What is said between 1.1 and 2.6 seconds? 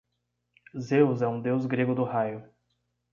é um deus grego do raio.